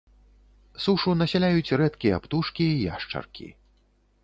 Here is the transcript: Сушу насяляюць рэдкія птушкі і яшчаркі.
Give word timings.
Сушу 0.85 1.13
насяляюць 1.19 1.75
рэдкія 1.83 2.15
птушкі 2.25 2.63
і 2.73 2.81
яшчаркі. 2.95 3.47